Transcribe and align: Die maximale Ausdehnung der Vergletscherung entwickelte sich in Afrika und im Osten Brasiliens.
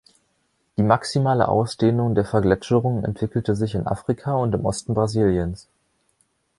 Die 0.77 0.81
maximale 0.81 1.47
Ausdehnung 1.47 2.15
der 2.15 2.25
Vergletscherung 2.25 3.05
entwickelte 3.05 3.55
sich 3.55 3.75
in 3.75 3.85
Afrika 3.85 4.33
und 4.33 4.55
im 4.55 4.65
Osten 4.65 4.95
Brasiliens. 4.95 5.67